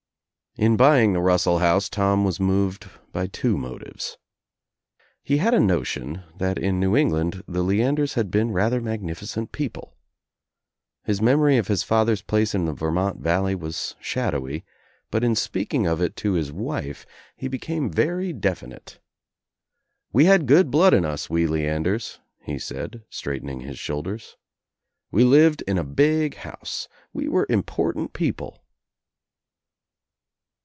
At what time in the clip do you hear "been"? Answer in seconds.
8.29-8.51